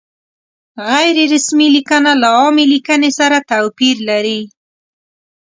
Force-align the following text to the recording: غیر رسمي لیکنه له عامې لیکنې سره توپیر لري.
غیر 0.89 1.15
رسمي 1.33 1.67
لیکنه 1.75 2.11
له 2.21 2.27
عامې 2.37 2.65
لیکنې 2.73 3.11
سره 3.19 3.37
توپیر 3.49 3.95
لري. 4.09 4.41